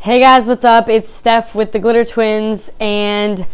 [0.00, 0.88] Hey guys, what's up?
[0.88, 3.44] It's Steph with the Glitter Twins, and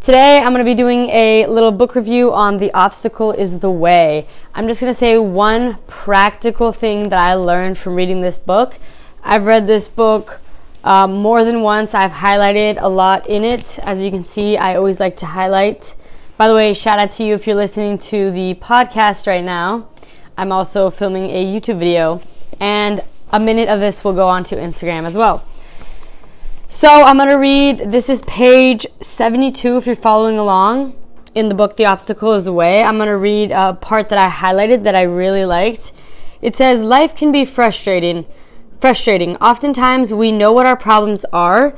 [0.00, 3.70] today I'm going to be doing a little book review on The Obstacle is the
[3.70, 4.26] Way.
[4.56, 8.74] I'm just going to say one practical thing that I learned from reading this book.
[9.22, 10.40] I've read this book
[10.82, 13.78] um, more than once, I've highlighted a lot in it.
[13.84, 15.94] As you can see, I always like to highlight.
[16.36, 19.88] By the way, shout out to you if you're listening to the podcast right now.
[20.36, 22.20] I'm also filming a YouTube video,
[22.58, 23.00] and
[23.30, 25.46] a minute of this will go onto Instagram as well.
[26.74, 30.96] So I'm going to read, this is page 72 if you're following along
[31.32, 32.82] in the book The Obstacle is the Way.
[32.82, 35.92] I'm going to read a part that I highlighted that I really liked.
[36.42, 38.26] It says, Life can be frustrating.
[38.80, 39.36] Frustrating.
[39.36, 41.76] Oftentimes we know what our problems are.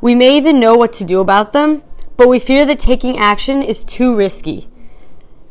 [0.00, 1.84] We may even know what to do about them,
[2.16, 4.66] but we fear that taking action is too risky.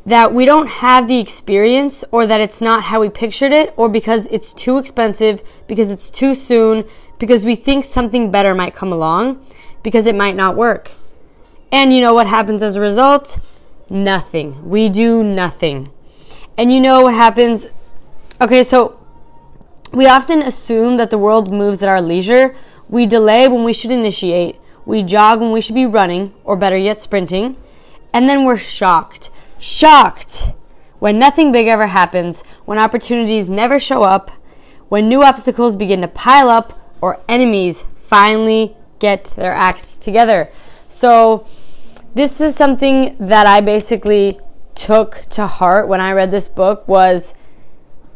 [0.06, 3.88] That we don't have the experience, or that it's not how we pictured it, or
[3.88, 6.84] because it's too expensive, because it's too soon,
[7.20, 9.46] because we think something better might come along,
[9.82, 10.92] because it might not work.
[11.72, 13.40] And you know what happens as a result?
[13.90, 14.70] Nothing.
[14.70, 15.90] We do nothing.
[16.58, 17.68] And you know what happens?
[18.42, 19.00] Okay, so
[19.94, 22.56] we often assume that the world moves at our leisure.
[22.90, 24.58] We delay when we should initiate.
[24.86, 27.56] We jog when we should be running, or better yet, sprinting.
[28.14, 29.30] And then we're shocked.
[29.64, 30.52] Shocked!
[31.00, 34.30] When nothing big ever happens, when opportunities never show up,
[34.90, 40.50] when new obstacles begin to pile up, or enemies finally get their acts together.
[40.90, 41.48] So,
[42.14, 44.38] this is something that I basically
[44.76, 47.34] took to heart when I read this book was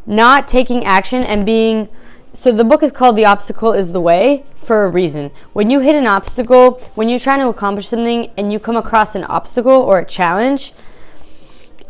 [0.05, 1.87] not taking action and being
[2.33, 5.31] so the book is called The Obstacle is the Way for a reason.
[5.53, 9.15] When you hit an obstacle, when you're trying to accomplish something and you come across
[9.15, 10.73] an obstacle or a challenge,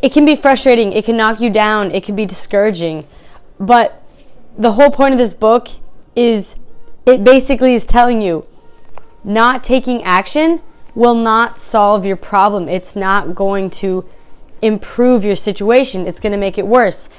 [0.01, 3.05] it can be frustrating, it can knock you down, it can be discouraging.
[3.59, 4.03] But
[4.57, 5.67] the whole point of this book
[6.15, 6.55] is
[7.05, 8.45] it basically is telling you
[9.23, 10.61] not taking action
[10.95, 12.67] will not solve your problem.
[12.67, 14.05] It's not going to
[14.61, 16.07] improve your situation.
[16.07, 17.09] It's going to make it worse.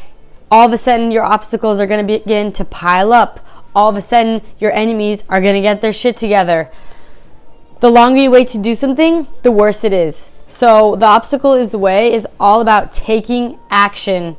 [0.50, 3.46] All of a sudden, your obstacles are going to begin to pile up.
[3.74, 6.70] All of a sudden, your enemies are going to get their shit together.
[7.80, 10.30] The longer you wait to do something, the worse it is.
[10.50, 14.38] So, the obstacle is the way is all about taking action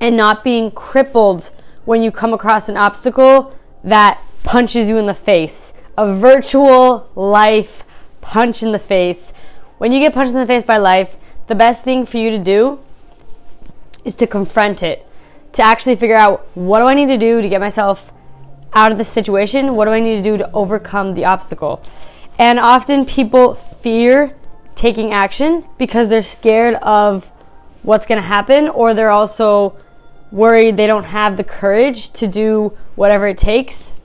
[0.00, 1.50] and not being crippled
[1.84, 5.74] when you come across an obstacle that punches you in the face.
[5.98, 7.84] A virtual life
[8.22, 9.34] punch in the face.
[9.76, 12.38] When you get punched in the face by life, the best thing for you to
[12.38, 12.80] do
[14.06, 15.06] is to confront it,
[15.52, 18.14] to actually figure out what do I need to do to get myself
[18.72, 19.76] out of the situation?
[19.76, 21.84] What do I need to do to overcome the obstacle?
[22.38, 24.34] And often people fear
[24.82, 27.30] taking action because they're scared of
[27.82, 29.76] what's going to happen, or they're also
[30.30, 34.00] worried they don't have the courage to do whatever it takes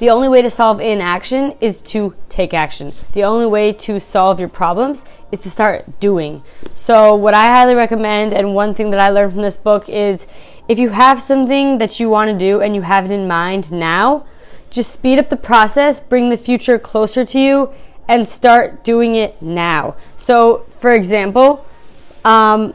[0.00, 2.94] the only way to solve inaction is to take action.
[3.12, 6.42] The only way to solve your problems is to start doing.
[6.72, 10.26] So, what I highly recommend, and one thing that I learned from this book is
[10.68, 13.70] if you have something that you want to do and you have it in mind
[13.70, 14.24] now,
[14.70, 17.70] just speed up the process, bring the future closer to you,
[18.10, 19.94] and start doing it now.
[20.16, 21.64] So, for example,
[22.24, 22.74] um,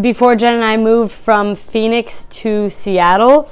[0.00, 3.50] before Jen and I moved from Phoenix to Seattle,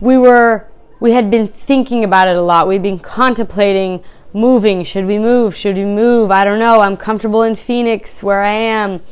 [0.00, 0.66] we were
[1.00, 2.66] we had been thinking about it a lot.
[2.66, 4.82] We'd been contemplating moving.
[4.84, 5.54] Should we move?
[5.54, 6.30] Should we move?
[6.30, 6.80] I don't know.
[6.80, 9.02] I'm comfortable in Phoenix where I am.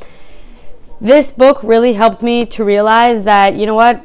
[0.99, 4.01] This book really helped me to realize that, you know what?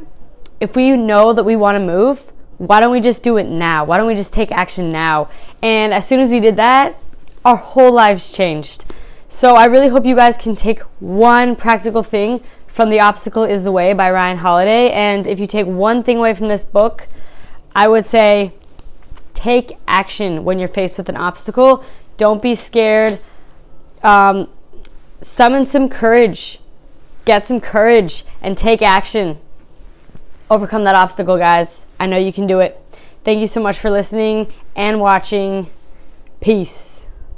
[0.61, 3.87] If we know that we want to move, why don't we just do it now?
[3.87, 5.31] Why don't we just take action now?
[5.63, 7.01] And as soon as we did that,
[7.49, 8.85] our whole lives changed.
[9.27, 13.65] So I really hope you guys can take one practical thing from The Obstacle is
[13.65, 14.91] the Way by Ryan Holiday.
[14.91, 17.09] And if you take one thing away from this book,
[17.75, 18.53] I would say
[19.33, 21.83] take action when you're faced with an obstacle.
[22.19, 23.19] Don't be scared.
[24.03, 24.49] Um,
[25.23, 26.61] summon some courage.
[27.25, 29.39] Get some courage and take action.
[30.51, 31.87] Overcome that obstacle, guys.
[31.99, 32.79] I know you can do it.
[33.25, 35.67] Thank you so much for listening and watching.
[36.41, 37.08] Peace.